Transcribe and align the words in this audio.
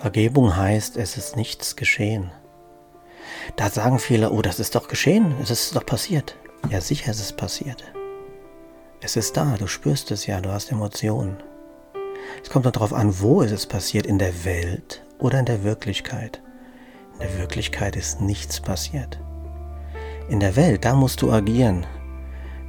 Vergebung 0.00 0.56
heißt, 0.56 0.96
es 0.96 1.18
ist 1.18 1.36
nichts 1.36 1.76
geschehen. 1.76 2.30
Da 3.56 3.68
sagen 3.68 3.98
viele, 3.98 4.30
oh, 4.30 4.40
das 4.40 4.58
ist 4.58 4.74
doch 4.74 4.88
geschehen, 4.88 5.34
es 5.42 5.50
ist 5.50 5.76
doch 5.76 5.84
passiert. 5.84 6.38
Ja, 6.70 6.80
sicher 6.80 7.10
ist 7.10 7.20
es 7.20 7.34
passiert. 7.34 7.84
Es 9.02 9.16
ist 9.16 9.36
da, 9.36 9.56
du 9.58 9.66
spürst 9.66 10.10
es 10.10 10.24
ja, 10.24 10.40
du 10.40 10.50
hast 10.50 10.72
Emotionen. 10.72 11.36
Es 12.42 12.48
kommt 12.48 12.64
darauf 12.64 12.94
an, 12.94 13.20
wo 13.20 13.42
ist 13.42 13.52
es 13.52 13.66
passiert, 13.66 14.06
in 14.06 14.18
der 14.18 14.46
Welt 14.46 15.04
oder 15.18 15.38
in 15.38 15.44
der 15.44 15.64
Wirklichkeit. 15.64 16.40
In 17.12 17.18
der 17.18 17.38
Wirklichkeit 17.38 17.94
ist 17.94 18.22
nichts 18.22 18.58
passiert. 18.58 19.20
In 20.30 20.40
der 20.40 20.56
Welt, 20.56 20.86
da 20.86 20.94
musst 20.94 21.20
du 21.20 21.30
agieren. 21.30 21.84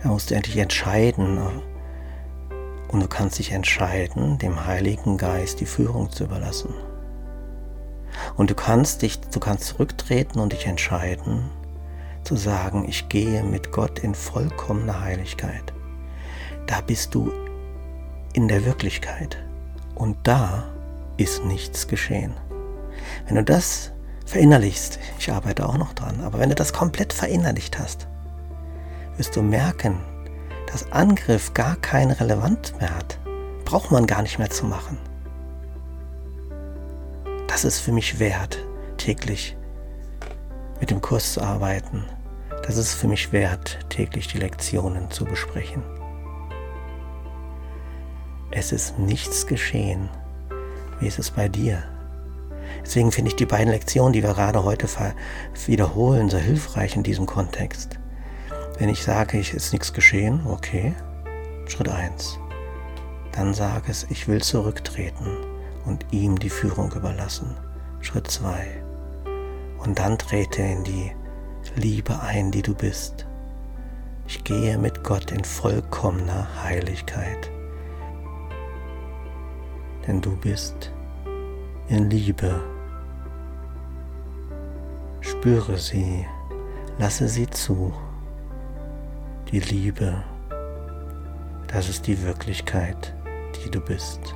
Da 0.03 0.09
musst 0.09 0.31
du 0.31 0.35
endlich 0.35 0.57
entscheiden. 0.57 1.39
Und 2.89 2.99
du 2.99 3.07
kannst 3.07 3.39
dich 3.39 3.53
entscheiden, 3.53 4.37
dem 4.37 4.65
Heiligen 4.65 5.17
Geist 5.17 5.61
die 5.61 5.65
Führung 5.65 6.11
zu 6.11 6.25
überlassen. 6.25 6.73
Und 8.35 8.49
du 8.49 8.55
kannst 8.55 9.01
dich, 9.01 9.19
du 9.19 9.39
kannst 9.39 9.65
zurücktreten 9.65 10.39
und 10.39 10.53
dich 10.53 10.65
entscheiden, 10.65 11.49
zu 12.23 12.35
sagen, 12.35 12.85
ich 12.87 13.09
gehe 13.09 13.43
mit 13.43 13.71
Gott 13.71 13.99
in 13.99 14.15
vollkommener 14.15 15.01
Heiligkeit. 15.01 15.73
Da 16.67 16.81
bist 16.81 17.15
du 17.15 17.31
in 18.33 18.47
der 18.47 18.65
Wirklichkeit. 18.65 19.37
Und 19.95 20.17
da 20.23 20.65
ist 21.17 21.43
nichts 21.45 21.87
geschehen. 21.87 22.33
Wenn 23.27 23.35
du 23.35 23.43
das 23.43 23.91
verinnerlichst, 24.25 24.99
ich 25.19 25.31
arbeite 25.31 25.67
auch 25.67 25.77
noch 25.77 25.93
dran, 25.93 26.21
aber 26.21 26.39
wenn 26.39 26.49
du 26.49 26.55
das 26.55 26.73
komplett 26.73 27.13
verinnerlicht 27.13 27.79
hast, 27.79 28.07
wirst 29.17 29.35
du 29.35 29.41
merken, 29.41 29.99
dass 30.71 30.91
Angriff 30.91 31.53
gar 31.53 31.75
keine 31.75 32.19
Relevanz 32.19 32.73
mehr 32.79 32.95
hat. 32.95 33.19
Braucht 33.65 33.91
man 33.91 34.07
gar 34.07 34.21
nicht 34.21 34.39
mehr 34.39 34.49
zu 34.49 34.65
machen 34.65 34.97
das 37.51 37.65
ist 37.65 37.81
für 37.81 37.91
mich 37.91 38.17
wert, 38.17 38.65
täglich 38.95 39.57
mit 40.79 40.89
dem 40.89 41.01
Kurs 41.01 41.33
zu 41.33 41.41
arbeiten. 41.41 42.05
Das 42.65 42.77
ist 42.77 42.93
für 42.93 43.09
mich 43.09 43.33
wert, 43.33 43.77
täglich 43.89 44.29
die 44.29 44.37
Lektionen 44.37 45.11
zu 45.11 45.25
besprechen. 45.25 45.83
Es 48.51 48.71
ist 48.71 48.97
nichts 48.99 49.47
geschehen. 49.47 50.09
Wie 51.01 51.07
ist 51.07 51.19
es 51.19 51.29
bei 51.29 51.49
dir? 51.49 51.83
Deswegen 52.85 53.11
finde 53.11 53.31
ich 53.31 53.35
die 53.35 53.45
beiden 53.45 53.69
Lektionen, 53.69 54.13
die 54.13 54.23
wir 54.23 54.33
gerade 54.33 54.63
heute 54.63 54.87
wiederholen, 55.65 56.29
so 56.29 56.37
hilfreich 56.37 56.95
in 56.95 57.03
diesem 57.03 57.25
Kontext. 57.25 57.99
Wenn 58.77 58.87
ich 58.87 59.03
sage, 59.03 59.37
es 59.37 59.53
ist 59.53 59.73
nichts 59.73 59.91
geschehen, 59.91 60.47
okay, 60.47 60.93
Schritt 61.67 61.89
1. 61.89 62.39
Dann 63.33 63.53
sage 63.53 63.91
es, 63.91 64.07
ich 64.09 64.29
will 64.29 64.41
zurücktreten 64.41 65.50
und 65.85 66.05
ihm 66.11 66.37
die 66.39 66.49
Führung 66.49 66.91
überlassen. 66.93 67.55
Schritt 68.01 68.29
2. 68.29 68.83
Und 69.83 69.99
dann 69.99 70.17
trete 70.17 70.61
in 70.61 70.83
die 70.83 71.11
Liebe 71.75 72.19
ein, 72.21 72.51
die 72.51 72.61
du 72.61 72.73
bist. 72.73 73.27
Ich 74.27 74.43
gehe 74.43 74.77
mit 74.77 75.03
Gott 75.03 75.31
in 75.31 75.43
vollkommener 75.43 76.47
Heiligkeit. 76.63 77.51
Denn 80.07 80.21
du 80.21 80.35
bist 80.37 80.91
in 81.87 82.09
Liebe. 82.09 82.59
Spüre 85.19 85.77
sie, 85.77 86.25
lasse 86.97 87.27
sie 87.27 87.49
zu. 87.49 87.93
Die 89.51 89.59
Liebe, 89.59 90.23
das 91.67 91.89
ist 91.89 92.07
die 92.07 92.21
Wirklichkeit, 92.23 93.13
die 93.57 93.69
du 93.69 93.81
bist. 93.81 94.35